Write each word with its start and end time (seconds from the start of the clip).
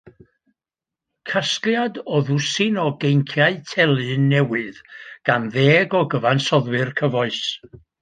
Casgliad 1.31 1.99
o 2.15 2.21
ddwsin 2.29 2.81
o 2.85 2.87
geinciau 3.05 3.61
telyn 3.75 4.27
newydd 4.33 4.83
gan 5.31 5.49
ddeg 5.59 5.97
o 6.03 6.07
gyfansoddwyr 6.17 6.97
cyfoes. 7.03 7.43